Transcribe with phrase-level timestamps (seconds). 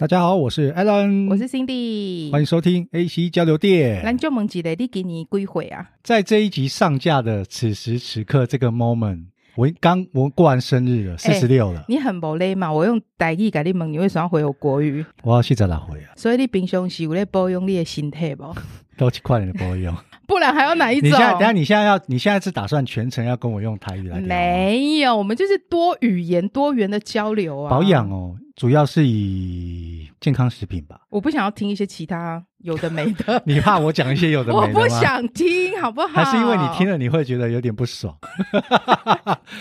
[0.00, 4.02] 大家好，我是 Alan，我是 Cindy，欢迎收听 AC 交流电。
[4.02, 5.90] 咱就问一下，你今年几岁啊？
[6.02, 9.26] 在这一集上架的此时此刻这个 moment，
[9.56, 11.84] 我刚我过完生日了，四十六了。
[11.86, 12.72] 你很无礼嘛？
[12.72, 15.04] 我用台语跟你问，你为什么要回我国语？
[15.22, 16.16] 我要去在哪回啊？
[16.16, 18.56] 所以你平常是有在保养你的身体不？
[18.96, 19.94] 都去快点的保养。
[20.30, 21.10] 不然还有哪一种？
[21.10, 24.20] 你现在等下，你现在要，你现在是打算全程要跟我用台语来？
[24.20, 27.68] 没有，我们就是多语言多元的交流啊。
[27.68, 31.00] 保养哦，主要是以健康食品吧。
[31.10, 33.42] 我不想要听一些其他有的没的。
[33.44, 34.72] 你怕我讲一些有的没的吗？
[34.72, 36.06] 我不想听，好不好？
[36.06, 38.16] 还是因为你听了你会觉得有点不爽？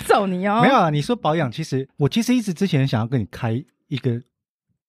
[0.05, 0.61] 揍你哦！
[0.61, 4.21] 没有啊，你说保养，其实我其实一直之前想要跟你开一个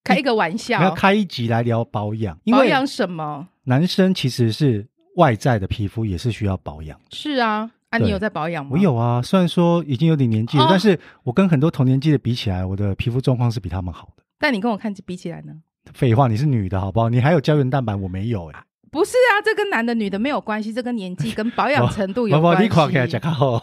[0.05, 2.38] 开一个玩笑，要开一集来聊保养。
[2.52, 3.49] 保养什么？
[3.65, 4.87] 男生其实是。
[5.20, 6.98] 外在的皮肤也是需要保养。
[7.10, 8.71] 是啊，啊，你有在保养吗？
[8.73, 14.23] 我有啊，虽然说已经有点年纪了，哦，但是我跟很多同年纪的比起来，我的皮肤状况是比他们好的。
[14.38, 15.52] 但你跟我看比起来呢？
[15.93, 17.10] 废话，你是女的好不好？
[17.10, 18.65] 你还有胶原蛋白，我没有哎，欸。
[18.91, 22.63] 不是啊，这跟男的女的没有关系，这跟年纪跟保养 程度有关系。
[22.65, 23.59] 你看起来讲好。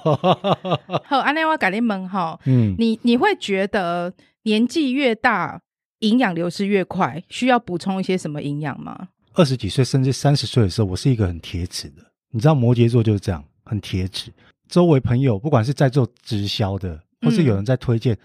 [1.04, 4.14] 好，安内我改你问哈， 嗯，你你会觉得
[4.44, 5.60] 年纪越大，
[6.00, 9.10] 营养流失越快，需要补充一些什么营养吗？
[9.38, 12.02] 二十几岁甚至三十岁的时候，我是一个很铁齿的。
[12.32, 14.34] 你知道摩羯座就是这样，很铁齿。
[14.68, 18.20] 周围朋友不管是在做直销的，或是有人在推荐，嗯、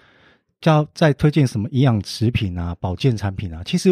[0.62, 3.90] 叫在推荐什么营养食品啊、保健产品啊，其实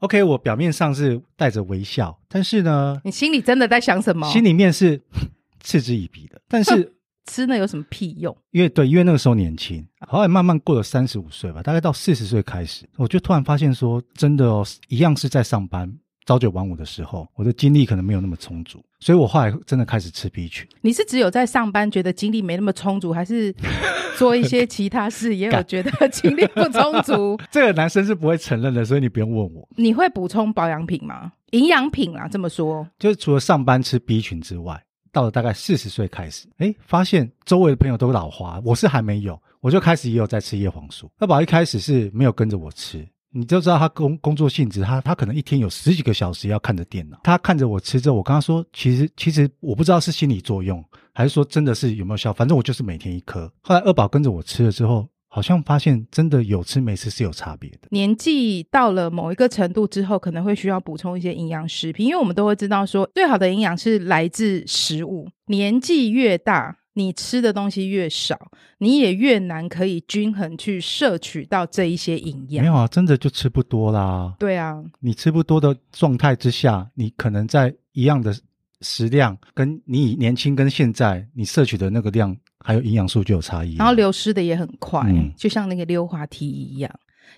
[0.00, 4.30] ，OK，我表面上是带着微笑，但是呢，你心里真的在想什么？
[4.30, 5.00] 心里面是
[5.64, 6.38] 嗤之以鼻的。
[6.46, 6.92] 但是
[7.24, 8.36] 吃那有什么屁用？
[8.50, 15.90] 因为对，因为那个时候年轻，后来慢慢过了三十五岁吧，大概到四十岁开始，我就突然发现说，真的哦，一样是在上班。
[16.28, 20.68] 朝九晚五的时候，我的精力可能没有那么充足，所以我后来真的开始吃 B 群。
[20.82, 23.50] 你是只有在上班觉得精力没那么充足，还是
[24.18, 27.40] 做一些其他事也有觉得精力不充足？
[27.50, 29.66] 这个男生是不会承认的，所以你不用问我。
[29.76, 31.32] 你会补充保养品吗？
[31.52, 34.78] 营养品啊，这么说，就是除了上班吃 B 群之外，
[35.10, 41.10] 到了大概四十岁开始，哎，发现周围的朋友都老花，我是还没有，我就开始也有在吃叶黄素。
[41.20, 43.08] 二宝一开始是没有跟着我吃。
[43.30, 47.20] 你就知道他工工作性质，他他可能一天有十几个小时要看着电脑。
[47.24, 52.32] 他看着我吃着，我跟他说，其实其实我不知道是心理作用，还是说真的是有没有效。
[52.32, 53.52] 反正我就是每天一颗。
[53.60, 57.88] 后来二宝跟着我吃了之后，好像发现真的有吃没吃是有差别的。
[57.90, 65.28] 年纪到了某一个程度之后，可能会需要补充一些营养食品，因为我们都会知道说，最好的营养是来自食物。
[65.48, 66.78] 年纪越大。
[66.98, 68.36] 你吃的东西越少，
[68.78, 72.64] 你也越难可以均衡去摄取到这一些营养。
[72.64, 74.34] 没有啊，真的就吃不多啦。
[74.36, 78.36] 对啊，你吃不多的状态之下，你可能在一样的
[78.80, 83.76] 食量，跟你年轻跟现在你摄取的那个量，还有营养素就有差异。
[83.76, 86.92] 然后流失的也很快，嗯，就像那个溜滑梯一样。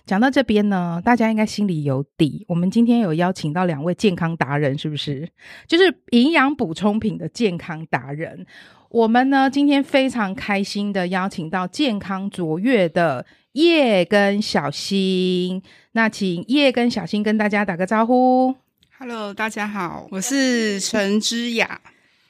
[0.05, 2.45] 讲到这边呢，大家应该心里有底。
[2.47, 5.27] 我们今天有邀请到两位健康达人，是不是？
[5.67, 8.45] 就是营养补充品的健康达人。
[8.89, 15.61] 我们呢，今天非常开心的邀请到健康卓越的叶跟小新。
[15.93, 18.53] 那请叶跟小新跟大家打个招呼。
[18.97, 21.79] Hello，大家好，我是陈之雅，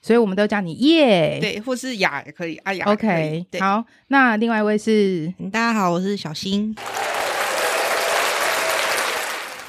[0.02, 2.86] 所以我们都叫你叶，对，或是雅也可以，阿雅。
[2.86, 3.84] OK，好。
[4.08, 6.76] 那另外一位是，大家好，我是小新。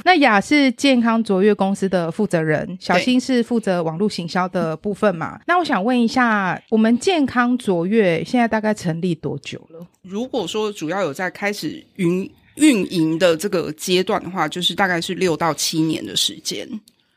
[0.04, 5.40] 那雅是健康卓越公司的负责人，小新是负责网络行销的部分嘛？
[5.46, 9.86] 那我想问一下，我们健康卓越现在大概成立多久了？
[10.02, 16.68] 如果说主要有在开始运运营的这个阶段的话，就是大概是六到七年的时间。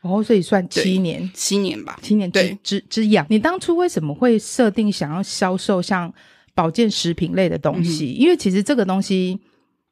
[0.02, 3.26] 哦，所以算七年，七年吧，七年之之之痒。
[3.28, 6.12] 你当初为什么会设定想要销售像
[6.54, 8.06] 保健食品类的东西？
[8.06, 9.38] 嗯、因为其实这个东西。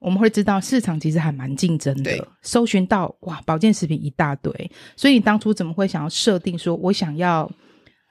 [0.05, 7.51] 我们会知道市场其实还蛮竞争的，搜寻到哇，保健食品一大堆，所以你当初怎么会想要设定说，我想要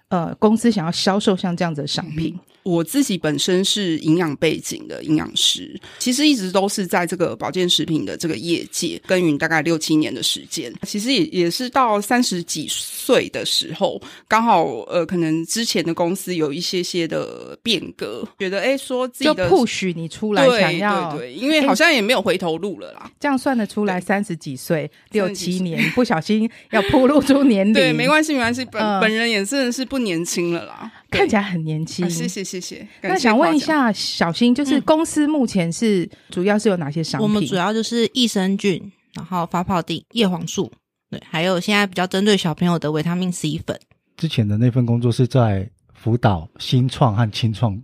[0.08, 2.34] 呃，公司想要销售像这样子的商品？
[2.34, 10.74] 嗯我自己本身是营养背景的营养师，其实一直都是在这个保健食品的这个业界耕耘大概六七年的时间。
[10.84, 23.12] 其实也也是到三十几岁的时候，刚好呃，可能之前的公司有一些些的变革，觉得哎，说自己的就 push 你出来想要对对对，因为好像也没有回头路了啦。
[23.20, 30.92] 这样算得出来三十几岁六七年， 不小心要铺露出年龄，对，没关系没关系，本、呃、本人也真的是不年轻了啦。
[31.14, 32.88] 看起来很年轻，啊，谢谢谢谢。
[33.02, 37.24] 那想问一下小新，就是公司目前是主要是有哪些商品？
[37.24, 40.72] 嗯、我们主要就是益生菌，然后发泡地、叶黄素，
[41.10, 43.80] 对，还有现在比较针对小朋友的维他命 C 粉。
[44.18, 47.82] 之前的那份工作是在辅导新创和青创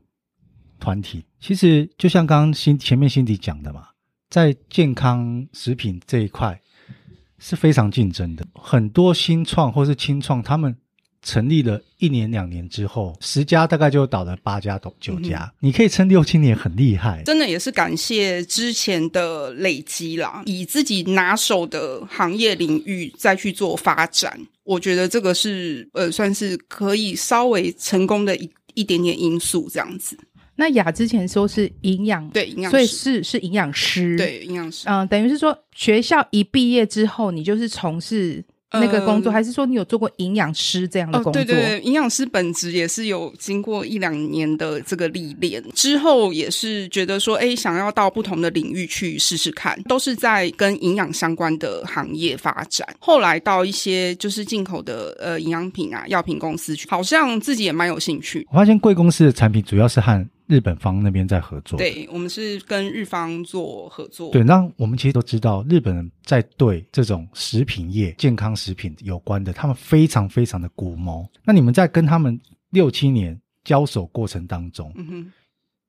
[0.80, 3.88] 团体，其实就像刚刚新前面辛迪讲的嘛，
[4.30, 6.60] 在健康食品这一块
[7.38, 10.76] 是非常竞争的，很多新创或是轻创，他们。
[11.22, 17.22] 成立了一年两年之后，十家大概就倒了八家到九家，嗯、你可以撑六七年，很厉害。
[17.26, 30.18] 真的也是感谢之前的累积啦，以自己拿手的行业领域再去做发展，我觉得这个是呃算是可以稍微成功的一一点点因素这样子。
[30.56, 38.44] 那雅之前说是营养，对营养师，所以是是营养师，对营养师，嗯、呃，等于是说学校一毕业之后，你就是从事。
[38.72, 41.42] 那个工作，还是说你有做过营养师这样的工作？
[41.42, 52.88] 哦、对对对，营养师本职也是有经过一两年的这个历练，之后也是觉得说，哎，想要到不同的领域去试试看，都是在跟营养相关的行业发展。
[53.00, 58.46] 后来到一些就是进口的呃营养品啊、药品公司去，好像自己也蛮有兴趣。
[58.52, 60.28] 我发现贵公司的产品主要是和。
[60.50, 64.32] 日本方那边在合作，对，我们是跟日方做合作。
[64.32, 71.30] 对，那我们其实都知道，日本人在对这种食品业、健康食品有关的，他们非常非常的古谋。
[71.46, 72.38] 那你们在跟他们
[72.72, 75.32] 六七年交手过程当中，嗯哼。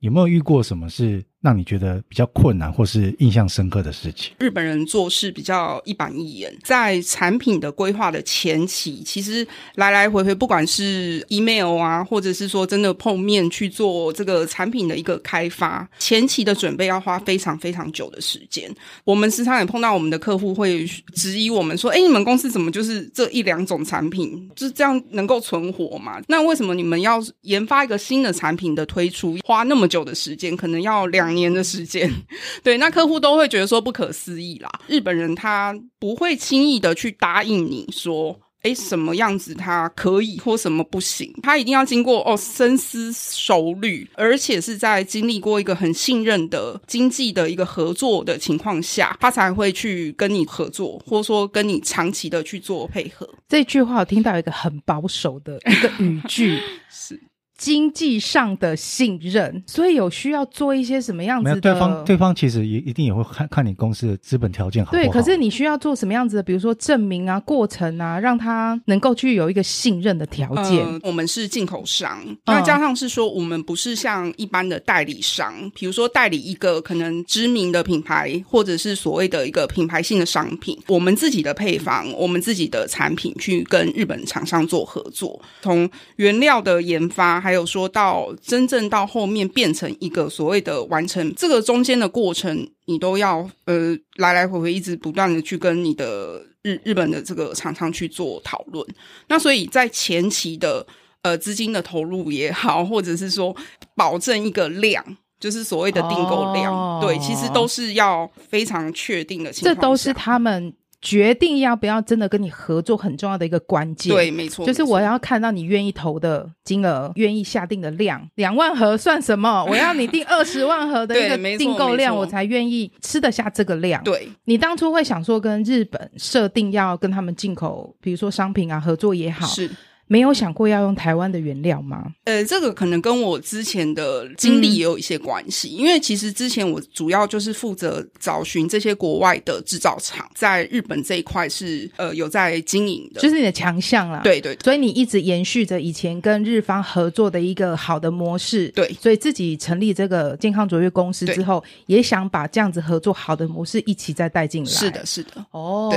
[0.00, 4.32] 有没有遇过什么是让你觉得比较困难或是印象深刻的事情？
[4.38, 9.46] 日本人做事比较一板一眼，在产品的规划的前期，其实
[9.76, 18.70] 来来回回，不管是 email 啊，或者是说真的碰面去做这个产品的一个开发，前期的准备要花非常非常久的时间。
[19.04, 20.84] 我们时常也碰到我们的客户会
[21.14, 26.20] 质疑我们说：“哎，你们公司怎么就是这一两种产品，就这样能够存活嘛？
[26.28, 32.11] 那为什么你们要研发一个新的产品的推出，花那么久的时间，可能要两年的时间，
[32.62, 34.71] 对，那客户都会觉得说不可思议啦。
[34.87, 53.29] 日本人他不会轻易的去答应你说，哎，什么样子他可以或什么不行，他一定要经过哦深思熟虑，而且是在经历过一个很信任的经济的一个合作的情况下，他才会去跟你合作，或者说跟你长期的去做配合。
[53.49, 56.59] 这句话我听到一个很保守的一个语句
[56.91, 57.19] 是。
[57.60, 61.50] 经济上的信任，所以有需要做一些什么样子的？
[61.50, 65.02] 没有，对方对方其实也一定也会看看你公司的资本条件好不好。
[65.02, 66.42] 对，可是你需要做什么样子的？
[66.42, 70.82] 比如说证明啊、过程啊，让他能够去有一个信任的条件。
[70.86, 85.86] 呃，我们是进口商，那加上是说我们不是像一般的代理商，比如说代理一个可能知名的品牌，或者是所谓的一个品牌性的商品，我们自己的配方，我们自己的产品去跟日本厂商做合作，从
[86.16, 87.38] 原料的研发。
[87.50, 98.87] 还有说到真正到后面变成一个所谓的完成，这个中间的过程，你都要呃来来回回一直不断的去跟你的日日本的这个厂商去做讨论。
[99.29, 100.87] 那所以在前期的
[101.23, 103.55] 呃资金的投入也好，或者是说
[103.94, 105.05] 保证一个量，
[105.38, 109.75] 就是所谓的订购量，哦、对，其实都是要非常确定的情况。
[109.75, 110.73] 这都是他们。
[111.02, 119.64] 决定要不要真的跟你合作很重要的一个关键，对，没错，就是我要看到你愿意投的金额，愿意下定的量，两万盒算什么？
[119.64, 124.02] 我要你定二十万盒的一个订购量，我才愿意吃得下这个量。
[124.05, 129.70] 对，你当初会想说跟日本设定要跟他们进口，比如说商品啊合作也好，是。
[130.10, 132.05] 没有想过要用台湾的原料吗？
[132.24, 144.20] 呃，这个可能跟我之前的经历也有一些关系，嗯、因为其实之前我主要就是负责找寻这些国外的制造厂，在日本这一块是呃有在经营的，就是你的强项啦。
[144.24, 148.67] 对，对对，所以你一直延续着以前跟日方合作的一个好的模式。
[148.70, 154.69] 对，所以自己成立这个健康卓越公司之后，也想把这样子合作好的模式一起再带进来。
[154.69, 155.46] 是的，是的。
[155.52, 155.88] 哦，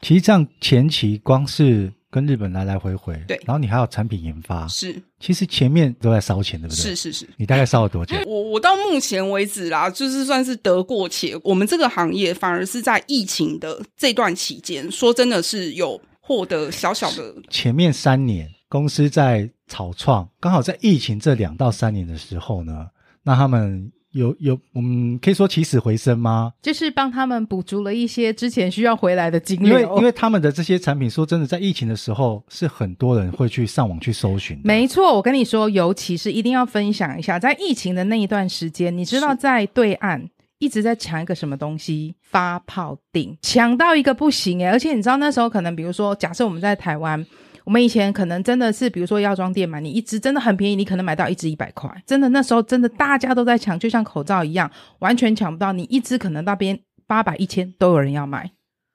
[0.00, 1.92] 对其实这样前期光是。
[2.10, 6.76] 跟日本来来回回，对，然后你还有产品研发，是，其实前面都在烧钱，对不对？
[6.76, 8.16] 是是是，你大概烧了多久？
[8.26, 17.34] 我我到目前为止啦，就是算是得过且，我们这个行业反而是在疫情的这段期间，说真的是有获得小小的。
[17.48, 22.86] 前面三年公司在草创，刚好在疫情这两到三年的时候呢，
[23.22, 23.92] 那他们。
[24.12, 26.52] 有有，我们可以说起死回生吗？
[26.60, 29.68] 就是帮他们补足了一些之前需要回来的金流。
[29.68, 34.60] 因为因为他们的这些产品，说真的，在疫情的时候，是很多人会去上网去搜寻。
[34.64, 42.14] 没错，我跟你说，尤其是一定要分享一下，在疫情的那一段时间，你知道在对岸一直在抢一个什么东西？
[42.22, 47.24] 发泡錠，抢到一个不行诶，而且你知道那时候可能，比如说，假设我们在台湾。
[47.70, 55.72] 我们以前可能真的是，比如说药妆店嘛，你一支真的很便宜，你可能买到一支一百块，真的那时候真的大家都在抢，就像口罩一样，完全抢不到。
[55.72, 58.50] 你一支可能那边八百、一千都有人要买。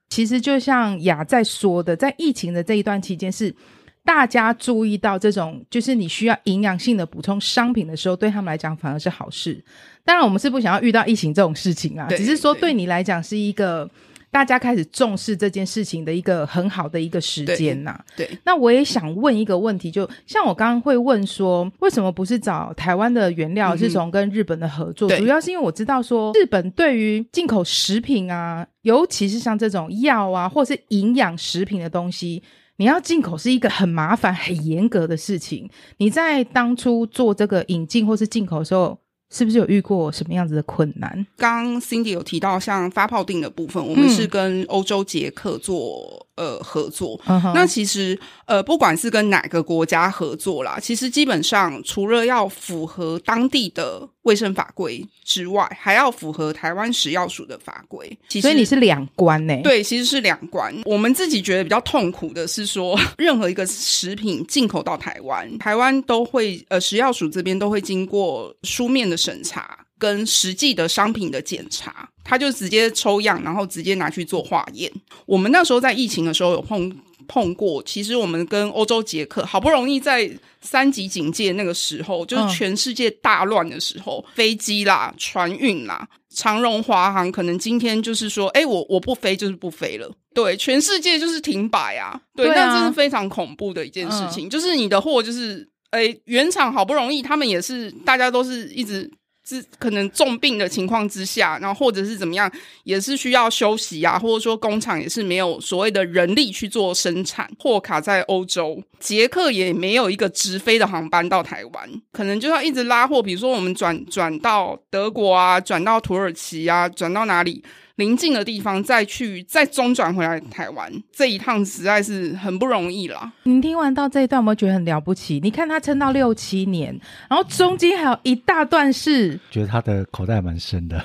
[0.09, 3.55] 其实就像雅在说的，在疫情的这一段期间，是
[4.03, 9.63] 大家注意到这种，就是你需要营养性的补充商品的时候，对他们来讲反而是好事。
[10.03, 13.89] 当然，我们是不想要遇到疫情这种事情啊，只是说对你来讲是一个。
[14.35, 18.05] 大家开始重视这件事情的一个很好的一个时间呐、啊。
[18.17, 25.09] 对，那我也想问一个问题，就像我刚刚会问说，为什么不是找台湾的原料，是从跟日本的合作？
[25.09, 32.43] 嗯、主要是因为我知道说，日本对于进口食品啊，尤其是像这种药啊，或是营养食品的东西，
[32.75, 35.69] 你要进口是一个很麻烦、很严格的事情。
[35.95, 38.99] 你在当初做这个引进或是进口的时候，
[39.31, 41.25] 是不是有遇过什么样子的困难？
[41.37, 47.19] 刚刚 Cindy 有提到，像发泡定的部分，我们是跟欧洲捷克做呃合作。
[47.25, 47.53] Uh -huh.
[47.53, 58.17] 那其实呃，不管是跟哪个国家合作啦，其实基本上除了要符合当地的卫生法规之外，还要符合台湾食药署的法规。
[58.41, 59.59] 所以你是两关呢？
[59.63, 60.73] 对，其实是两关。
[60.85, 74.91] 我们自己觉得比较痛苦的是说， 任何一个食品进口到台湾，台湾都会呃食药署这边都会经过书面的审查跟实际的商品的检查，他就直接抽样，然后直接拿去做化验。
[75.25, 76.93] 我们那时候在疫情的时候有碰
[77.27, 80.29] 碰过，其实我们跟欧洲捷克好不容易在
[80.59, 95.69] 三级警戒那个时候，就是全世界大乱的时候，嗯、飞机啦、船运啦、长荣、华航，可能今天就是说，哎，我我不飞就是不飞了，对，全世界就是停摆啊，对，对啊、那这是非常恐怖的一件事情，嗯、就是你的货就是。
[95.91, 99.09] 诶，原厂好不容易，他们也是大家都是一直
[99.45, 102.51] 之可能重病的情况之下，然后或者是怎么样，
[102.83, 117.63] 也是需要休息啊，或者说工厂也是没有所谓的人力去做生产，货卡在欧洲，捷克也没有一个直飞的航班到台湾，可能就要一直拉货，比如说我们转转到德国啊，转到土耳其啊，转到哪里？
[117.95, 123.31] 临近的地方再去再中转回来台湾，这一趟实在是很不容易啦。
[123.43, 125.39] 您听完到这一段有没有觉得很了不起？
[125.41, 126.99] 你看他撑到六七年，
[127.29, 131.03] 然后中间还有一大段是，觉得他的口袋蛮深的。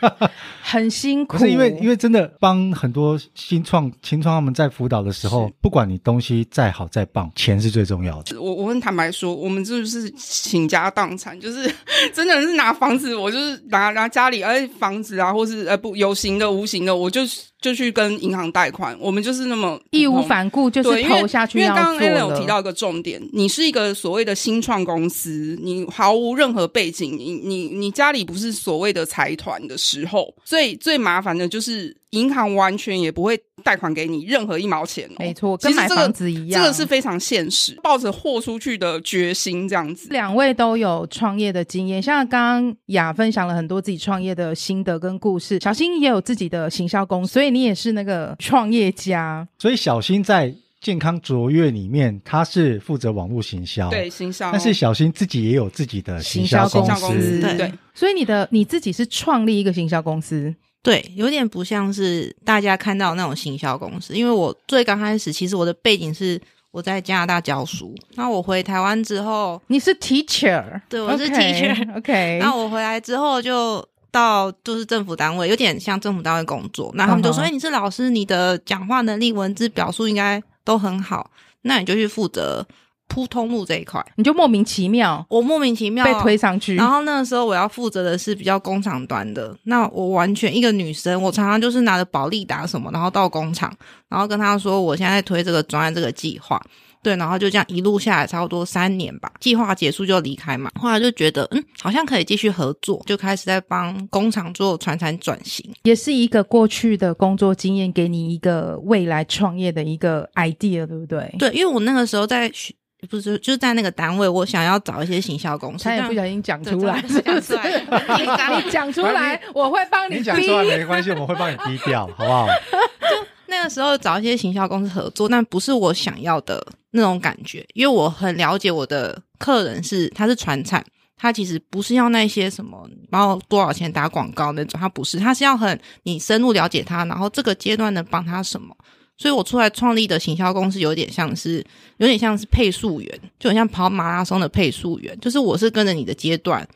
[0.62, 8.40] 很辛苦，是因为因为真的帮很多新创、新创他们在辅导的时候，不管你东西再好再棒，钱是最重要的。
[8.40, 11.72] 我我很坦白说，我们就是倾家荡产，就是
[12.14, 17.20] 真的是拿房子，我就是拿拿家里哎房子啊，或是呃不有形的无形的，我就
[17.60, 18.96] 就去跟银行贷款。
[19.00, 21.58] 我们就是那么义无反顾，就是投下去。
[21.58, 35.16] 因为刚刚 Alan 有提到一个重点，你是一个所谓的新创公司，你毫无任何背景，你你你家里不是所谓的财团的时候，最最麻烦的就是银行完全也不会贷款给你任何一毛钱哦。
[35.18, 40.08] 没错，跟买房子一样，这个是非常现实，抱着豁出去的决心这样子。
[40.10, 49.46] 两位都有创业的经验，像刚刚雅分享了很多自己创业的心得跟故事，小新也有自己的行销公司，所以你也是那个创业家。
[49.58, 50.54] 所以小新在。
[50.80, 54.50] 健康卓越里面，他是负责网络行销，对行销。
[54.50, 57.72] 但是小新自己也有自己的行销公司，公司对，对。
[57.94, 64.14] 所以你的你自己是创立一个行销公司，对，有点不像是大家看到那种行销公司。
[64.14, 66.40] 因为我最刚开始，其实我的背景是
[66.70, 72.38] 我在加拿大教书，那我回台湾之后，你是 teacher，对，我是 teacher，OK。
[72.40, 76.90] 那.我回来之后就到就是政府单位，有点像政府单位工作。
[76.94, 77.50] 那他们就说：“哎、uh -huh.
[77.50, 81.30] 欸，你是老师，你的讲话能力、文字表述应该。”都很好，
[81.62, 82.64] 那你就去负责
[83.08, 86.76] 铺通路这一块，你就莫名其妙，我莫名其妙被推上去。
[86.76, 93.74] 然后那个时候我要负责的是比较工厂端的，那我完全一个女生，我常常就是拿着保利达什么，然后到工厂，
[94.08, 96.60] 然后跟他说我现在在推这个专案这个计划。
[97.02, 99.32] 对，然后就这样一路下来，差不多三年吧。
[99.40, 100.70] 计划结束就离开嘛。
[100.80, 111.34] 后来就觉得，嗯，好像可以继续合作，就开始在帮工厂做传产转型，也是一个过去的工作经验，给你一个未来创业的一个 idea，对不对？
[111.38, 112.74] 对，因为我那个时候在学，
[113.08, 120.16] 不是就是在那个单位，我想要找一些行销公司，他也不小心讲出来，讲出来，你讲出来，我会帮你。
[120.16, 122.46] 你讲出来没关系，我们会帮你低调，好不好？
[122.46, 126.66] 就 那个时候找一些行销公司合作，但不是我想要的。
[126.92, 130.84] 那种感觉，因为我很了解我的客人是，他是传产，
[131.16, 138.76] 他其实不是要那些什么，然后多少钱打广告那种，他不是，他是要很你深入了解他，然后这个阶段能帮他什么，
[139.16, 141.64] 所以我出来创立的行销公司有点像是，
[141.98, 146.68] 有点像是配速员，就很像跑马拉松的配速员，就是我是跟着你的阶段，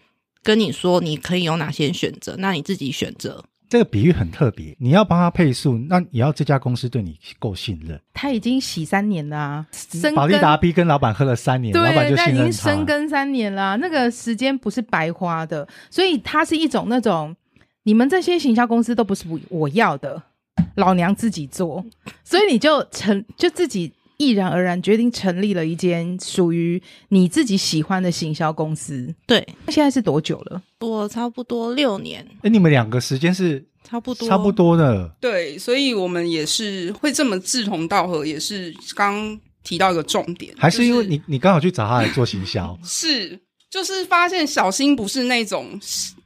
[0.44, 3.44] 跟你说你可以有哪些选择，那你自己选择。
[3.74, 8.00] 这个比喻很特别，你要帮他配速，那也要这家公司对你够信任。
[8.12, 9.66] 他已经洗三年了啊，
[10.14, 12.40] 保利达 B 跟老板喝了三年，对，老板就信任他。
[12.40, 17.34] 已经深耕三年了啊，那个时间不是白花的，所以它是一种那种
[17.82, 20.22] 你们这些行销公司都不是我要的，
[20.76, 21.84] 老娘自己做，
[22.22, 29.14] 所以你就成就自己毅然而然决定成立了一间属于你自己喜欢的行销公司。
[29.26, 30.62] 对，现在是多久了？
[30.80, 32.26] 我差不多六年。
[32.42, 35.08] 哎，你们两个时间是差不多，差不多的。
[35.20, 42.78] 对，所以我们也是会这么志同道合，也是刚提到一个重点，还是因为你、就是、你刚好去找他来做行销？
[42.84, 43.40] 是，
[43.70, 45.78] 就是发现小新不是那种。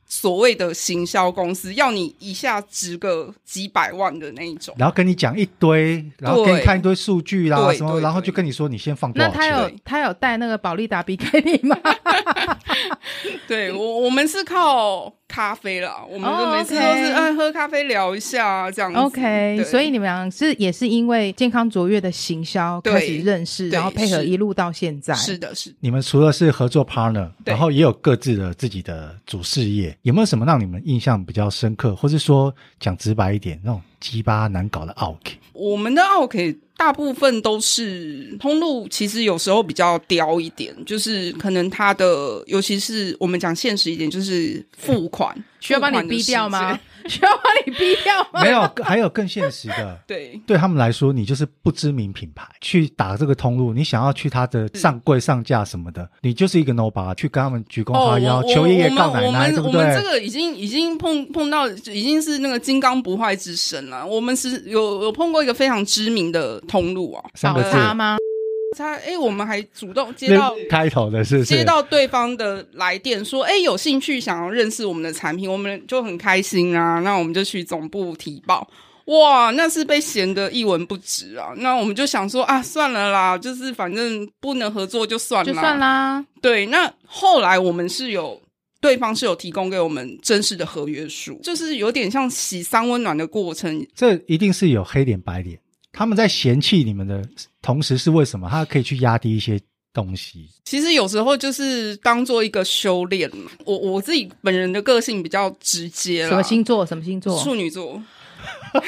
[0.08, 9.38] 所谓的行销公司要你一下值个几百万的那一种，然后跟你讲一堆，然后给你看一堆数据啦什么，然后就跟你说你先放多少钱。
[9.38, 11.76] 那他有他有带那个保利达比给你吗？
[13.46, 18.98] 对我我们是靠咖啡啦，我们每次都是爱喝咖啡聊一下这样子。
[18.98, 25.14] OK，所以你们俩是也是因为健康卓越的行销开始认识，然后配合一路到现在。
[25.14, 25.72] 是的，是。
[25.80, 29.96] 你们除了是合作 partner，然后也有各自的自己的主事业。
[30.02, 35.38] 有没有什么让你们印象比较深刻，或是说讲直白一点，那种鸡巴难搞的奥 K？
[35.52, 46.78] 我们的奥 K 大部分都是通路，其实有时候比较刁一点，就是可能他的，尤其是我们讲现实一点，就是付款需要帮你逼掉吗？
[47.10, 48.42] 需要帮你逼掉吗？
[48.42, 49.98] 没有，还有更现实的。
[50.06, 59.80] 对，对他们来说，你就是不知名品牌去打这个通路，你想要去他的上柜上架什么的，你就是一个 nobody 去跟他们鞠躬哈腰，求爷爷告奶奶，对不对？
[59.80, 64.06] 我们这个已经已经碰碰到，已经是那个金刚不坏之身了。
[64.06, 68.18] 我们是有有碰过一个非常知名的通路啊，三个字吗？
[68.78, 77.00] 他哎、欸，我们还主动接到开头的是，是接到对方的来电说，哎、欸，有兴趣想要认识我们的产品，我们就很开心啊。
[77.00, 78.70] 那我们就去总部提报，
[79.06, 81.52] 哇，那是被嫌得一文不值啊。
[81.56, 86.24] 那我们就想说啊，算了啦，就是反正不能合作就算了，就算啦。
[86.40, 88.40] 对，那后来我们是有
[88.80, 93.84] 对方是有提供给我们真实的合约书，就是有点像洗三温暖的过程。
[93.94, 95.58] 这一定是有黑脸白脸。
[95.92, 97.22] 他们在嫌弃你们的
[97.62, 98.48] 同时是为什么？
[98.48, 99.60] 他可以去压低一些
[99.92, 100.48] 东西。
[100.64, 103.50] 其实有时候就是当做一个修炼嘛。
[103.64, 106.30] 我我自己本人的个性比较直接了。
[106.30, 106.86] 什么星座？
[106.86, 107.42] 什么星座？
[107.42, 108.00] 处女座。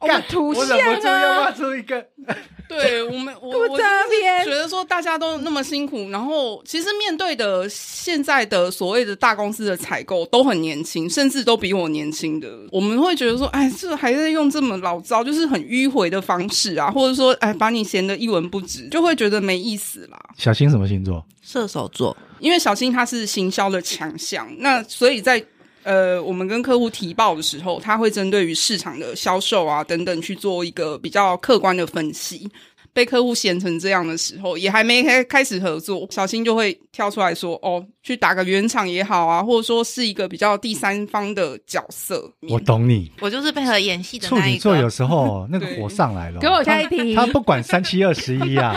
[0.00, 2.04] 我们图像啊，出一个。
[2.70, 20.16] 对我们，我我觉得说大家都那么辛苦，然后其实面对的现在的所谓的大公司的采购都很年轻，甚至都比我年轻的，我们会觉得说，哎，这还在用这么老招，就是很迂回的方式啊， 或者说，哎，把你嫌得一文不值，就会觉得没意思啦。
[20.36, 21.26] 小新什么星座？
[21.42, 25.44] 射手座，因为小新他是行销的强项，那所以在。
[25.82, 32.48] 呃，我们跟客户提报的时候，他会针对于市场的销售啊等等去做一个比较客观的分析。
[32.92, 48.74] 被客户嫌成这样的时候，也还没开开始合作，小新就会跳出来说：“哦，去打个圆场也好啊，或者说是一个比较第三方的角色。”我懂你，我就是配合演戏的处女座，有时候那个火上来了，给我开题，他不管三七二十一啊，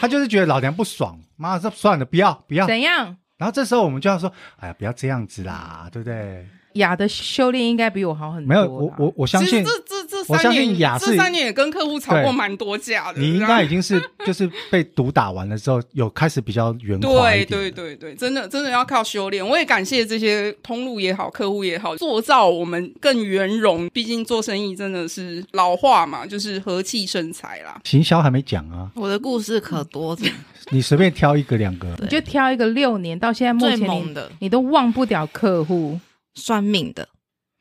[0.00, 3.16] 他就是觉得老娘不爽，妈，这算了，不要不要，怎样？
[3.36, 6.48] 然后这时候我们就要说，哎呀，不要这样子啦，对不对？
[6.74, 8.48] 雅的修炼应该比我好很多。
[8.48, 13.20] 没有，我我我相信，这这这我相信雅是这三年也跟客户吵过蛮多架的。
[13.20, 17.08] 你应该已经是 就是被毒打完了之后，有开始比较圆滑。
[17.08, 19.46] 对对对对，真的真的要靠修炼。
[19.46, 23.88] 我也感谢这些通路也好，客户也好，塑造我们更圆融。
[23.90, 27.80] 毕竟做生意真的是老话嘛，就是和气生财啦。
[27.84, 30.24] 行销还没讲啊，我的故事可多着。
[30.70, 36.00] 你随便挑一个两个，你就挑一个六年到现在目前你，猛的你都忘不了客户。
[36.34, 37.08] 算命的，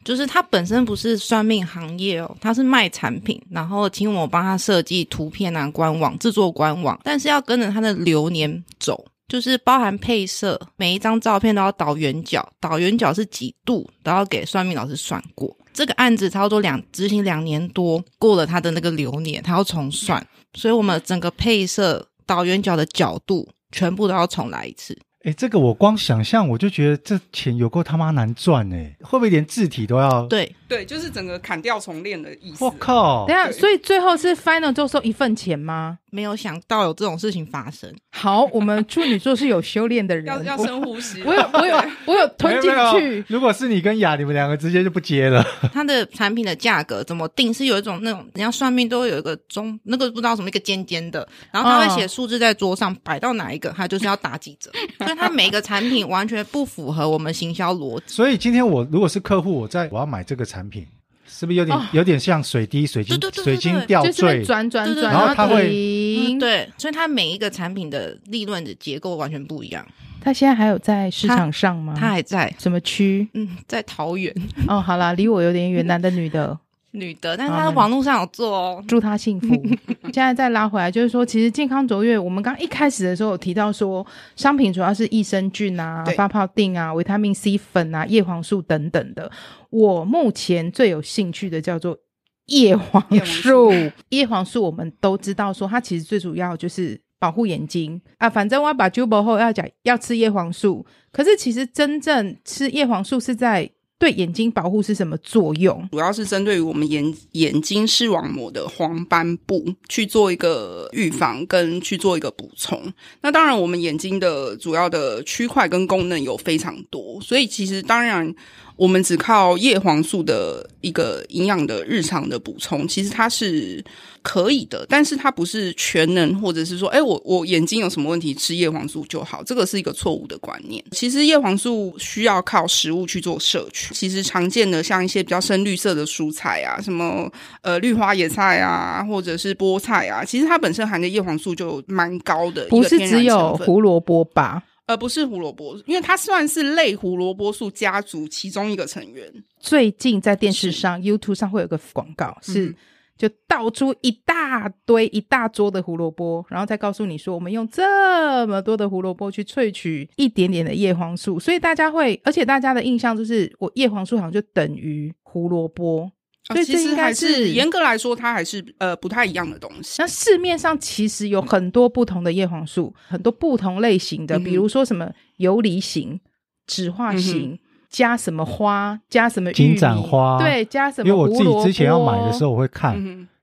[0.03, 15.55] 就是他本身不是算命行业哦，他是卖产品，然后请我帮他设计图片啊、官网制作官网，但是要跟着他的流年走，就是包含配色，每一张照片都要倒圆角，倒圆角是几度，都要给算命老师算过。
[15.73, 24.95] 这个案子差不多两执行两年多，过了他的那个流年，他要重算，所以我们整个配色倒圆角的角度全部都要重来一次。
[25.23, 28.93] 哎，这个我光想象我就觉得这钱有够他妈难赚哎！
[29.01, 30.27] 会不会连字体都要？
[30.27, 32.65] 对对，就是整个砍掉重练的意思。
[32.65, 33.27] 我靠！
[33.27, 35.99] 等下，所以最后是 final 就收一份钱吗？
[36.09, 37.91] 没有想到有这种事情发生。
[38.11, 41.21] 好，我们处女座是有修炼的人，要要深呼吸。
[41.23, 43.25] 我有，我有，我有吞进去。
[43.27, 45.43] 如果是你跟雅，你们两个直接就不接了。
[45.73, 47.53] 他的产品的价格怎么定？
[47.53, 54.71] 是有一种那种人家算命都会有一个中那个不知道什么一个尖尖的，然后他会写数字在桌上，摆到哪一个，他就是要打几折。
[55.03, 58.03] 所以他每一个产品完全不符合我们行销逻辑。
[58.07, 60.87] 所以今天我如果是客户，我在我要买这个产品。
[61.25, 69.87] 是不是有点、哦、有点像水滴水晶水晶吊坠转转转，然后它会嗯对，所以它每一个产品的利润的结构完全不一样。
[70.21, 71.95] 它现在还有在市场上吗？
[71.97, 73.27] 它还在什么区？
[73.33, 74.33] 嗯，在桃园。
[74.67, 76.59] 哦，好啦，离我有点远， 男的女的？
[76.93, 79.47] 女的，但是她网络上有做哦，祝她幸福。
[80.13, 89.31] 现在再拉回来，就是说，其实健康卓越，我们刚一开始的时候有提到说，商品主要是益生菌啊、发泡定啊、维他命 C 粉啊、叶黄素等等的。
[89.71, 91.97] 我目前最有兴趣的叫做
[92.45, 93.71] 叶黄素。
[94.09, 98.29] 叶黄素我们都知道说，它其实最主要就是保护眼睛啊。
[98.29, 103.71] 反正我要把 Jubo 后要讲要吃叶黄素，可是其实真正吃叶黄素是在。
[103.99, 105.87] 对眼睛保护是什么作用？
[105.91, 112.81] 主要是针对于我们眼眼睛视网膜的黄斑部去做一个预防，跟去做一个补充。
[113.21, 118.33] 那当然，我们眼睛的主要的区块跟功能有非常多，所以其实当然。
[118.75, 123.83] 我们只靠叶黄素的一个营养的日常的补充，其实它是
[124.21, 130.83] 可以的，但是它不是全能，或者是说，哎，我我眼睛有什么问题，吃叶黄素就好，这个是一个错误的观念。
[130.91, 133.93] 其实叶黄素需要靠食物去做摄取。
[133.93, 137.31] 其实常见的像一些比较深绿色的蔬菜啊，什么
[137.61, 144.63] 呃绿花野菜啊，或者是菠菜啊，其实它本身含的叶黄素就蛮高的，不是只有胡萝卜吧？
[144.85, 149.31] 而不是胡萝卜，因为它算是类胡萝卜素家族其中一个成员。
[149.59, 152.75] 最近在电视上、YouTube 上会有个广告，是
[153.17, 166.11] 就倒出一大堆、一大桌的胡萝卜，然后再告诉你说，我们用这么多的胡萝卜去萃取一点点的叶黄素，所以大家会，而且大家的印象就是，我叶黄素好像就等于胡萝卜。
[166.45, 170.01] 所以这应该是严格来说，它还是呃不太一样的东西。
[170.01, 176.19] 那市面上其实有很多不同的叶黄素，很多不同类型的，比如说什么游离型、
[176.67, 177.57] 酯化型，
[177.89, 181.07] 加什么花，加什么金盏花，对，加什么。
[181.07, 182.93] 因为我自己之前要买的时候，我会看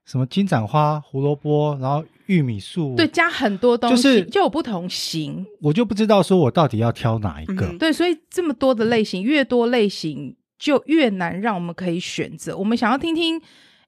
[0.05, 5.43] 什么金盏花、胡萝卜，然后玉米素，对，加很多东西，就有不同型。
[5.61, 7.65] 我就不知道说我到底要挑哪一个。
[7.79, 10.35] 对，所以这么多的类型，越多类型。
[10.61, 12.55] 就越难让我们可以选择。
[12.55, 13.41] 我们想要听听。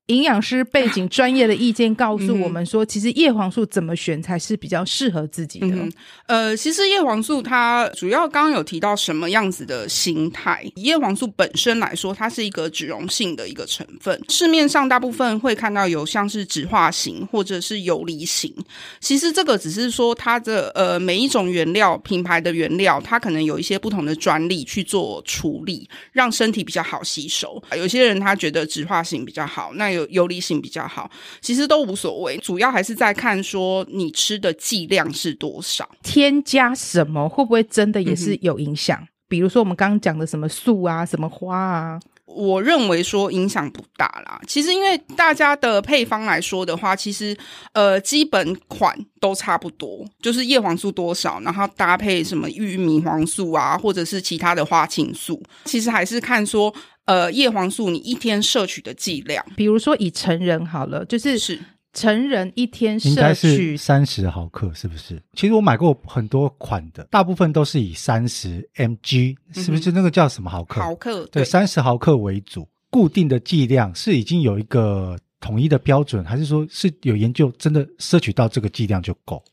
[0.08, 5.68] 营养师背景专业的意见告诉我们说，其实叶黄素怎么选才是比较适合自己的？
[5.68, 5.94] 嗯、
[6.28, 10.70] 呃，其实叶黄素它主要刚刚有提到什么样子的形态？
[10.76, 14.22] 叶黄素本身来说，它是一个脂溶性的一个成分。
[14.28, 18.54] 市面上大部分会看到有像是酯化型或者是游离型。
[19.00, 27.64] 其实这个只是说它的呃每一种原料品牌的原料，它可能有一些不同的专利去做处理，让身体比较好吸收。
[27.78, 31.10] 有些人他觉得酯化型比较好，那有游离性比较好，
[31.42, 39.00] 其实都无所谓，主要还是在看说你吃的剂量是多少，添加什么会不会真的也是有影响？
[39.02, 42.00] 嗯、比如说我们刚刚讲的什么素啊，什么花啊。
[42.26, 44.42] 我认为说影响不大啦。
[44.48, 47.38] 其实因为大家的配方来说的话，其实
[47.74, 56.74] 呃基本款都差不多，就是叶黄素多少，然后搭配什么玉米黄素啊，或者是其他的花青素，其实还是看说
[57.06, 59.46] 呃叶黄素你一天摄取的剂量。
[59.56, 61.60] 比如说以成人好了，就是是。
[61.96, 65.22] 成人一天摄取三十毫克，是不是？
[65.34, 69.92] 其实我买过很多款的，大部分都是以三十 mg，是不是？
[69.92, 70.82] 那个叫什么毫克？
[70.82, 72.68] 毫克对，三十毫克为主。
[72.90, 79.44] 固定的剂量是已经有一个统一的标准，还是说是有研究真的摄取到这个剂量就够？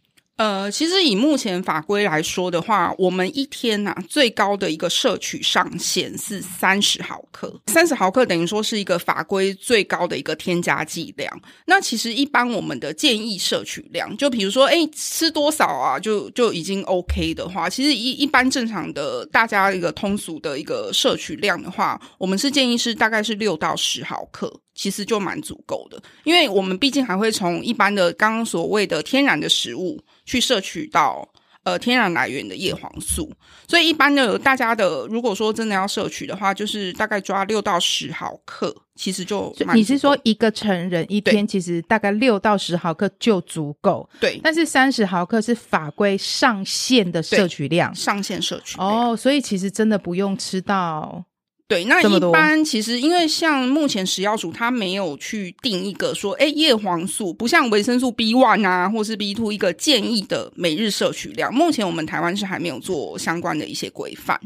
[0.40, 11.30] 呃，其实以目前法规来说的话，我们一天呐、啊、最高的一个摄取上限是三十毫克，三十毫克等于说是一个法规最高的一个添加剂量。
[11.66, 30.00] 那其实一般我们的建议摄取量，就比如说，哎，吃多少啊，就就已经 OK 的话，其实一一般正常的大家一个通俗的一个摄取量的话，我们是建议是大概是六到十毫克，其实就蛮足够的，因为我们毕竟还会从一般的刚刚所谓的天然的食物。
[30.26, 31.28] 去摄取到
[31.64, 33.28] 呃天然来源的叶黄素，
[33.66, 51.24] 所以一般的大家的如果说真的要摄取的话，就是大概抓六到十毫克，其实就你是说一个成人一天其实大概六到十毫克就足够，对，但是三十毫克是法规上限的摄取量，上限摄取哦，所以其实真的不用吃到。
[51.70, 64.40] 对，那一般其实因为像目前食药署它没有去定一个说，哎，叶黄素不像维生素 B one 啊，或是 B two 一个建议的每日摄取量，目前我们台湾是还没有做相关的一些规范。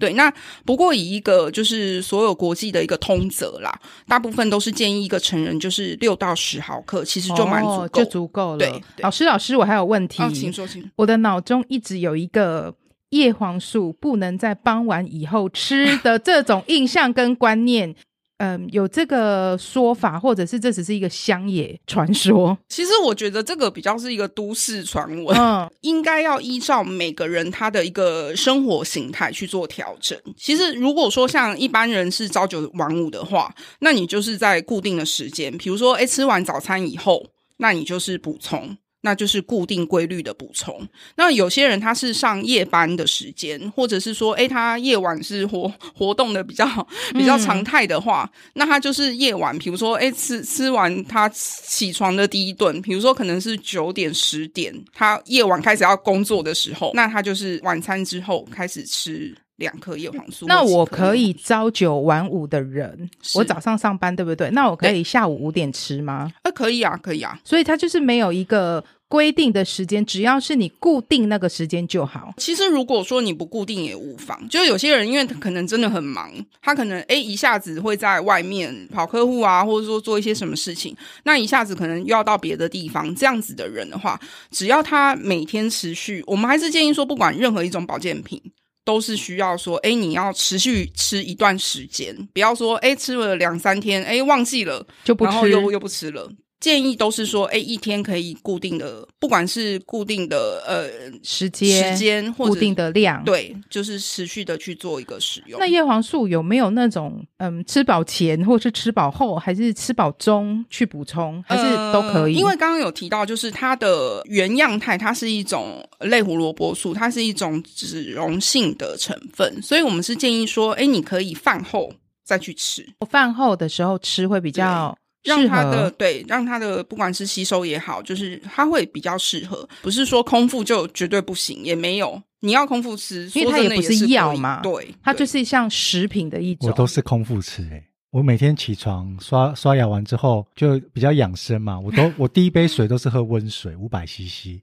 [0.00, 0.34] 对，那
[0.66, 3.72] 不过以一个就是所有国际的一个通则啦，
[4.08, 8.58] 大部分都是建议一个成人就是六到十毫克，其实就蛮足够，哦，就足够了。
[8.58, 10.90] 对，对老师，老师，我还有问题，哦，请说，请说。
[10.96, 12.74] 我的脑中一直有一个。
[13.14, 17.94] 叶黄素不能在傍晚以后吃的这种印象跟观念，
[18.38, 22.58] 嗯，有这个说法，或者是这只是一个乡野传说？
[22.68, 30.18] 其实我觉得这个比较是一个都市传闻，嗯，应该要依照每个人他的一个生活形态去做调整。
[30.36, 37.24] 其实如果说像一般人是朝九晚五的话，那你就是在固定的时间，比如说，哎，吃完早餐以后，
[37.58, 38.76] 那你就是补充。
[39.04, 40.88] 那就是固定规律的补充。
[41.14, 46.66] 那有些人他是上夜班的时间，或者是说，诶，他夜晚是活活动的比较
[47.12, 59.36] 比较常态的话，嗯，那他就是夜晚，比如说，诶，吃吃完他起床的第一顿，比如说可能是九点十点，他夜晚开始要工作的时候，那他就是晚餐之后开始吃。
[59.56, 60.46] 两颗叶黄素。
[60.46, 64.50] 那我可以朝九晚五的人，我早上上班对不对？
[64.50, 66.32] 那我可以下午五点吃吗？
[66.42, 67.38] 呃，可以啊，可以啊。
[67.44, 72.34] 所以它就是没有一个规定的时间，只要是你固定那个时间就好。
[72.38, 88.42] 其实如果说你不固定也无妨，就有些人因为他可能真的很忙，他可能诶一下子会在外面跑客户啊，或者说做一些什么事情，那一下子可能又要到别的地方，这样子的人的话，只要他每天持续，我们还是建议说，不管任何一种保健品。
[88.84, 96.30] 都是需要说，哎，你要持续吃一段时间，不要说，哎，吃了两三天，哎，忘记了就不吃，然后又又不吃了。
[96.60, 100.88] 建议都是说，哎，一天可以固定的，不管是固定的呃
[101.22, 105.60] 时间、时间或者固定的量，对，就是持续的去做一个使用。
[105.60, 112.34] 那叶黄素有没有那种嗯，吃饱前或是吃饱后，还是吃饱中去补充，还是都可以？
[112.34, 121.92] 呃，因为刚刚有提到，就是它的原样态，它是一种类胡萝卜素，它是一种脂溶性的成分，所以我们是建议说，哎，你可以饭后
[122.24, 124.96] 再去吃，我饭后的时候吃会比较。
[125.24, 132.22] 让它的对，让它的不管是吸收也好，就是它会比较适合，不是说空腹就绝对不行，也没有。
[132.40, 136.68] 你要空腹吃，因为它也不是药嘛，对，它就是像食品的一种。
[136.68, 144.60] 我都是空腹吃诶、欸，我每天起床刷刷牙完之后就比较养生嘛，我都 我第一杯水都是喝温水，五百 CC，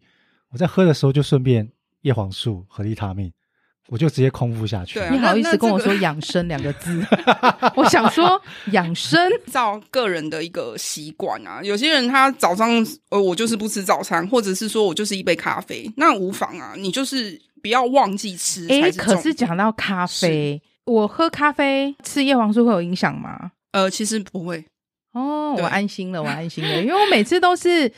[0.51, 1.67] 我在喝的时候就顺便
[2.01, 3.33] 叶黄素和利他命。
[3.87, 4.99] 我就直接空腹下去。
[4.99, 7.05] 对啊，你好意思跟我说“养生”两个字？
[7.75, 8.41] 我想说
[8.71, 9.19] 养生，
[9.51, 11.59] 照个人的一个习惯啊。
[11.61, 12.69] 有些人他早上
[13.09, 16.73] 呃，我就是不吃早餐，或者是说我就是一杯咖啡，那无妨啊。
[16.77, 18.65] 你就是不要忘记吃。
[18.69, 23.51] 哎、欸，可是讲到咖啡，我喝咖啡吃叶黄素会有影响吗？
[23.73, 24.63] 呃，其实不会。
[25.11, 27.91] 哦，我安心了，我安心了，因为我每次都是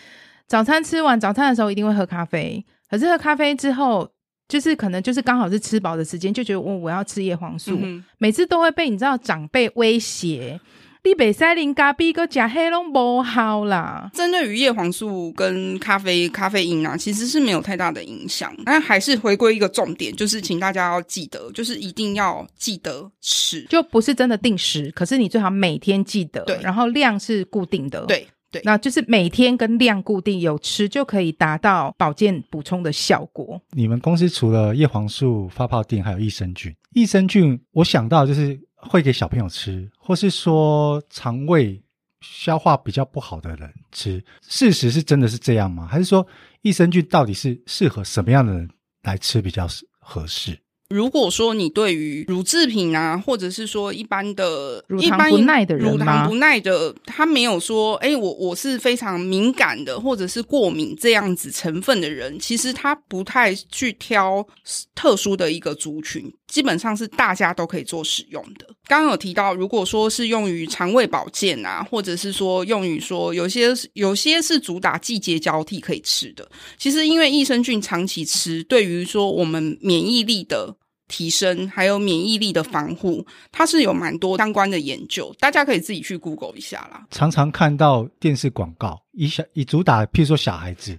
[0.48, 4.10] 早餐吃完早餐的时候一定会喝咖啡，可是喝咖啡之后。
[4.54, 10.60] 就是可能就是刚好是吃饱的时间，就觉得我我要吃叶黄素，嗯，每次都会被你知道长辈威胁，
[11.04, 14.12] 你北塞林咖啡个加黑龙不好啦。
[14.14, 28.28] 针对于叶黄素跟咖啡咖啡因啊，其实是没有太大的影响，但还是回归一个重点，就是请大家要记得，就是一定要记得吃，就不是真的定时，可是你最好每天记得，对，然后量是固定的，对。
[28.54, 33.60] 对，那就是每天跟量固定有吃，就可以达到保健补充的效果。
[33.72, 36.74] 你们公司除了叶黄素发泡錠，还有益生菌。
[36.92, 41.82] 益生菌，我想到就是会给小朋友吃，或是说肠胃
[42.22, 44.24] 消化比较不好的人吃。
[44.48, 45.88] 事实是真的是这样吗？
[45.88, 46.26] 还是说
[46.62, 48.70] 益生菌到底是适合什么样的人
[49.02, 49.68] 来吃比较
[50.00, 50.56] 合适？
[50.94, 64.46] 如果说你对于乳制品啊，或者是说一般的乳糖不耐的人，乳糖不耐的，他没有说，哎，我我是非常敏感的，或者是过敏这样子成分的人，其实他不太去挑
[64.94, 68.68] 特殊的一个族群，基本上是大家都可以做使用的。
[68.86, 80.76] 刚刚有提到，如果说是用于肠胃保健啊，或者是说用于说有些有些是主打季节交替可以吃的，其实因为益生菌长期吃，对于说我们免疫力的。
[81.14, 87.06] 提升还有免疫力的防护，它是有蛮多相关的研究，大家可以自己去 Google 一下啦。
[87.12, 90.98] 常常看到电视广告，以小以主打，譬如说小孩子，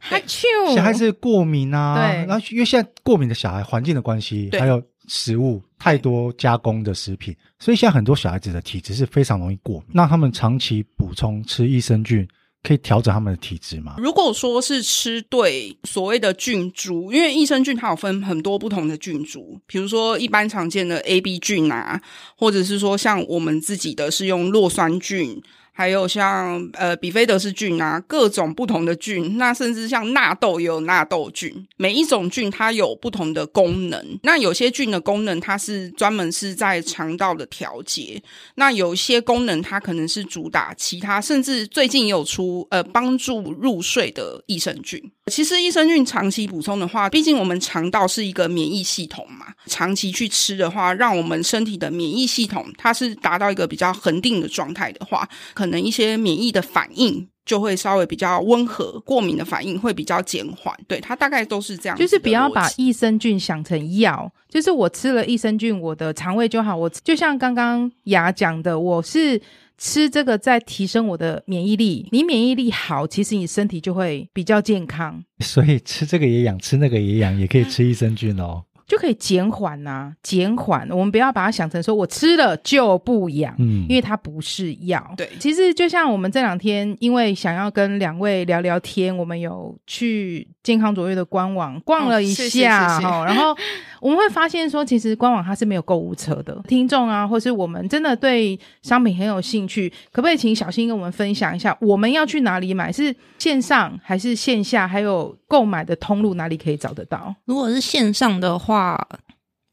[0.76, 12.24] 小孩子过敏啊，对，然后因为现在过敏的小孩，环境的关系，还有食物太多加工的食品，所以现在很多小孩子的体质是非常容易过敏，那他们长期补充吃益生菌。
[12.64, 13.94] 可以调整他们的体质吗？
[13.98, 22.00] 如果说是吃对所谓的菌株，因为益生菌它有分很多不同的菌株，比如说一般常见的 A、B 菌啊，
[22.36, 25.42] 或者是说像我们自己的是用酪酸菌，
[25.76, 34.18] 还有像呃比菲德氏菌啊，各种不同的菌，那甚至像纳豆也有纳豆菌，每一种菌它有不同的功能。
[34.22, 38.22] 那有些菌的功能它是专门是在肠道的调节，
[38.54, 45.02] 那有些功能它可能是主打其他，甚至最近也有出呃帮助入睡的益生菌。
[45.32, 60.74] 其实益生菌长期补充的话，毕竟我们肠道是一个免疫系统嘛，长期去吃的话，让我们身体的免疫系统它是达到一个比较恒定的状态的话，可能一些免疫的反应就会稍微比较温和，过敏的反应会比较减缓。
[60.88, 61.98] 对，它大概都是这样。
[61.98, 66.74] 就是不要把益生菌想成药，就是我吃了益生菌，我的肠胃就好。
[66.74, 69.40] 我就像刚刚雅讲的，我是
[69.76, 72.08] 吃这个在提升我的免疫力。
[72.12, 75.22] 你免疫力好，其实你身体就会比较健康。
[75.40, 78.62] 所以吃这个也养，吃那个也养，也可以吃益生菌哦。
[78.86, 80.88] 就可以减缓呐，减缓。
[80.90, 85.14] 我们不要把它想成说我吃了就不痒，嗯，因为它不是药。
[85.16, 93.56] 对，其实就像我们这两天，因为想要跟两位聊聊天，我们有去健康卓越的官网逛了一下哈、哦， 然后
[94.00, 96.60] 我们会发现说，其实官网它是没有购物车的。
[96.68, 102.92] 听众啊，或是我们真的对商品很有兴趣，可不可以请小新跟我们分享一下，我们要去哪里买？
[102.92, 104.86] 是线上还是线下？
[104.86, 107.34] 还有购买的通路哪里可以找得到？
[107.46, 108.73] 如果是线上的话。
[108.74, 109.08] 话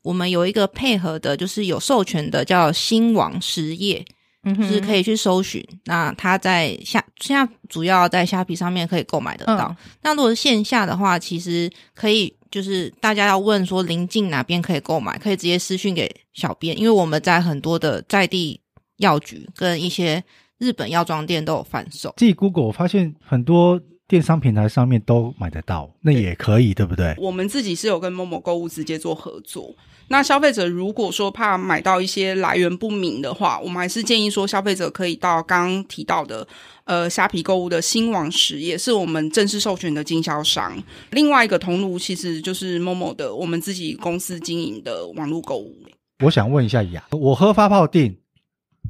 [0.03, 4.05] 我们有一个配合的，就是有授权的，叫新网实业，
[4.43, 5.63] 嗯，就是可以去搜寻。
[5.85, 9.67] 那它在下现在主要在虾皮上面可以购买得到。
[9.69, 9.75] 嗯。
[10.03, 18.61] 那如果是线下的话，其实可以就是大家要问说临近哪边可以购买，可以直接私讯给小编，因为我们在很多的在地
[18.97, 20.23] 药局跟一些
[20.57, 22.13] 日本药妆店都有贩售。
[22.17, 23.81] 自己 Google 我发现很多。
[24.11, 27.15] 电商平台上面都买得到，那也可以，对，对不对？
[27.17, 29.73] 我们自己是有跟 Momo 购物直接做合作。
[30.09, 36.45] 那消费者如果说怕买到一些来源不明的话，我们还是建议说，消费者可以到刚刚提到的
[36.83, 40.77] 呃虾皮购物的新网实也，是我们正式授权的经销商。
[41.11, 45.73] 另外一个通路其实就是 Momo 的我们自己公司经营的网络购物。
[46.21, 48.13] 我想问一下雅，我喝发泡錠，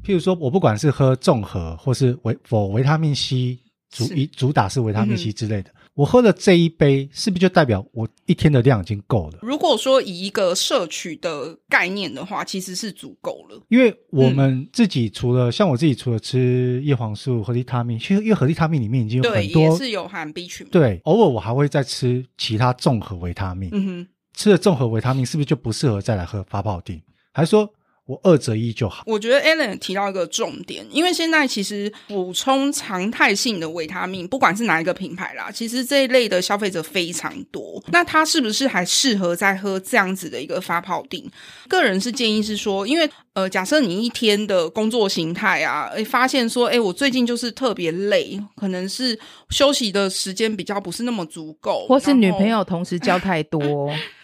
[0.04, 3.60] 譬如说我不管是喝综合或是维否维他命 C。
[3.92, 9.38] 主一主打是维他命 C 之类的，嗯，我喝了这一杯，是不是就代表我一天的量已经够了？
[9.42, 13.62] 如果说以一个摄取的概念的话，其实是足够了。
[13.68, 20.66] 因为我们自己除了、嗯、像我自己除了吃叶黄素、和利他命，其实因为和利他命里面已经有很多，也是有含 B 群。
[20.68, 23.68] 对，偶尔我还会再吃其他综合维他命。
[23.72, 27.02] 嗯哼，吃了综合维他命是不是就不适合再来喝发泡錠？
[27.32, 27.70] 还是说？
[28.04, 29.04] 我二择一就好。
[29.06, 37.82] 我觉得 Alan 提到一个重点，因为现在其实补充常态性的维他命，不管是哪一个品牌啦，其实这一类的消费者非常多。
[37.92, 41.24] 那他是不是还适合在喝这样子的一个发泡錠？
[41.68, 49.18] 个人是建议是说，因为呃，假设你一天的工作形态啊，诶，发现说，诶，我最近就是特别累，可能是
[49.50, 53.90] 休息的时间比较不是那么足够，或是女朋友同时交太多。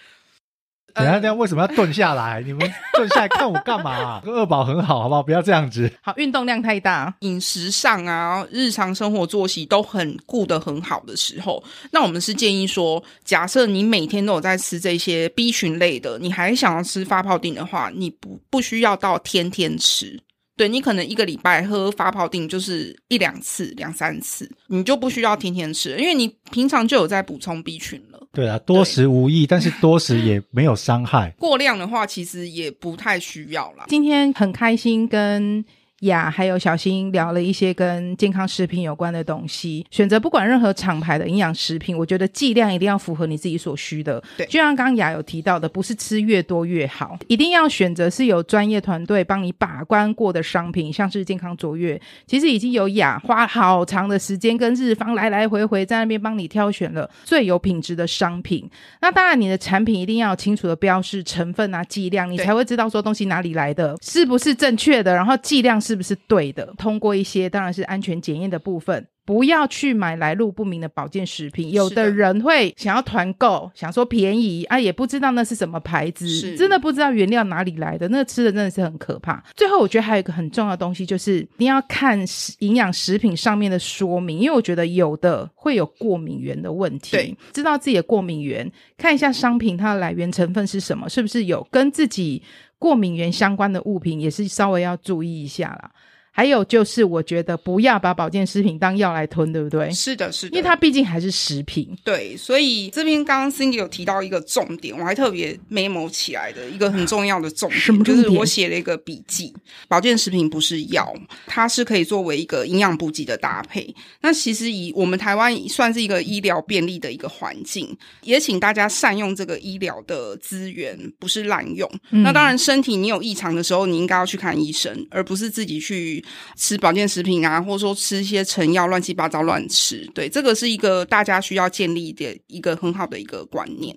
[0.94, 2.40] 等下，这样为什么要蹲下来？
[2.46, 4.22] 你们蹲下来看我干嘛、啊？
[4.27, 5.22] 二宝很好，好不好？
[5.22, 5.90] 不要这样子。
[6.01, 20.20] 好，运动量太大，饮食上啊，日常生活作息都很顾得很好的时候，那我们是建议说，假设你每天都有在吃这些 B 群类的，你还想要吃发泡锭的话，你不不需要到天天吃。
[20.58, 28.26] 对，你可能一个礼拜喝发泡定就是一两次、两三次，你就不需要天天吃，因为你平常就有在补充 B 群了。
[28.32, 31.30] 对啊，多食无益，但是多食也没有伤害。
[31.38, 33.84] 过量的话，其实也不太需要啦。
[33.88, 35.64] 今天很开心跟。
[36.00, 44.22] 雅还有小新聊了一些跟健康食品有关的东西，选择不管任何厂牌的营养食品，我觉得剂量一定要符合你自己所需的。
[44.37, 58.70] 对，就像刚刚雅有提到的，不是吃越多越好，一定要选择是有专业团队帮你把关过的商品，像是健康卓越，其实已经有雅花好长的时间跟日方来来回回在那边帮你挑选了最有品质的商品。
[59.00, 65.80] 那当然，你的产品一定要有清楚的标示成分啊、剂量，你才会知道说东西哪里来的，是不是正确的，然后剂量。
[65.88, 66.66] 是不是对的？
[66.77, 71.72] 通过一些当然是安全检验的部分，不要去买来路不明的保健食品。
[71.72, 79.42] 有的人会想要团购，想说便宜啊，也不知道那是什么牌子，真的不知道原料哪里来的，那吃的真的是很可怕。
[79.57, 82.22] 最后，我觉得还有一个很重要的东西，就是你要看
[82.59, 87.12] 营养食品上面的说明，因为我觉得有的会有过敏源的问题。
[87.12, 92.42] 对，知道自己的过敏源，看一下商品它的来源成分是什么，是不是有跟自己。
[92.78, 95.90] 过敏原相关的物品也是稍微要注意一下啦。
[96.38, 99.90] 还有就是，我觉得不要把保健食品当药来吞，对不对？
[99.90, 101.88] 是的，是的，因为它毕竟还是食品。
[102.05, 108.22] 对，所以这边刚刚 Cindy 有提到一个重点，我还特别 memo 起来的一个很重要的重点，什么重点？
[108.24, 109.53] 就是我写了一个笔记：
[109.88, 111.12] 保健食品不是药，
[111.49, 113.93] 它是可以作为一个营养补给的搭配。
[114.20, 121.91] 那其实以我们台湾算是一个医疗便利的一个环境，也请大家善用这个医疗的资源，不是滥用。
[122.11, 126.24] 嗯、那当然，身体你有异常的时候，你应该要去看医生，而不是自己去。
[126.57, 133.97] 吃保健食品啊，或者说吃一些成药，乱七八糟乱吃，对，这个是一个大家需要建立的一个很好的一个观念。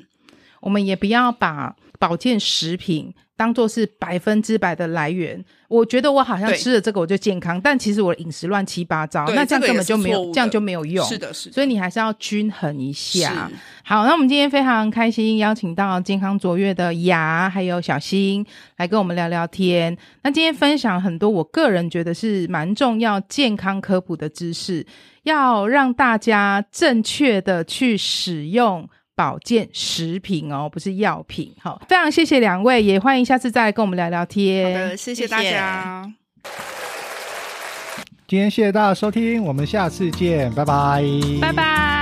[0.61, 5.43] 我们也不要把保健食品当做是百分之百的来源。
[5.67, 11.03] 我觉得我好像吃了这个我就健康，但其实我的饮食乱七八糟，那这样根本就没有，这，这样就没有用。
[11.07, 11.53] 是的，是的。
[11.53, 13.49] 所以你还是要均衡一下。
[13.83, 18.45] 好，那我们今天非常开心邀请到健康卓越的雅还有小新
[18.77, 19.97] 来跟我们聊聊天。
[20.21, 24.85] 那今天分享很多我个人觉得是蛮重要健康科普的知识，
[25.23, 28.87] 要让大家正确的去使用。
[29.21, 31.53] 保健食品哦，不是药品。
[31.61, 34.73] 好，非常谢谢两位，也欢迎下次再来跟我们聊聊天。
[34.73, 36.11] 好的，谢谢大家。
[38.27, 41.03] 今天谢谢大家收听，我们下次见，拜拜，
[41.39, 42.00] 拜拜。